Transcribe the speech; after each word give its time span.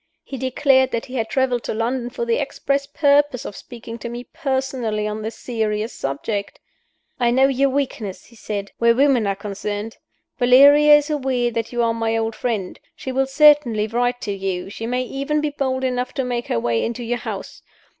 He 0.23 0.35
declared 0.35 0.89
that 0.93 1.05
he 1.05 1.13
had 1.13 1.29
traveled 1.29 1.61
to 1.65 1.75
London 1.75 2.09
for 2.09 2.25
the 2.25 2.37
express 2.37 2.87
purpose 2.87 3.45
of 3.45 3.55
speaking 3.55 3.99
to 3.99 4.09
me 4.09 4.23
personally 4.23 5.05
on 5.07 5.21
this 5.21 5.35
serious 5.35 5.93
subject. 5.93 6.59
'I 7.19 7.29
know 7.29 7.47
your 7.47 7.69
weakness,' 7.69 8.25
he 8.25 8.35
said, 8.35 8.71
'where 8.79 8.95
women 8.95 9.27
are 9.27 9.35
concerned. 9.35 9.97
Valeria 10.39 10.95
is 10.95 11.11
aware 11.11 11.51
that 11.51 11.71
you 11.71 11.83
are 11.83 11.93
my 11.93 12.17
old 12.17 12.35
friend. 12.35 12.79
She 12.95 13.11
will 13.11 13.27
certainly 13.27 13.85
write 13.85 14.19
to 14.21 14.31
you; 14.31 14.71
she 14.71 14.87
may 14.87 15.03
even 15.03 15.39
be 15.39 15.51
bold 15.51 15.83
enough 15.83 16.15
to 16.15 16.23
make 16.23 16.47
her 16.47 16.59
way 16.59 16.83
into 16.83 17.03
your 17.03 17.19
house. 17.19 17.61